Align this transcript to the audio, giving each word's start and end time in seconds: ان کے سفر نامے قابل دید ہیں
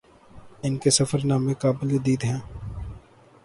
ان 0.63 0.77
کے 0.77 0.89
سفر 0.89 1.25
نامے 1.25 1.53
قابل 1.61 1.97
دید 2.05 2.23
ہیں 2.23 2.39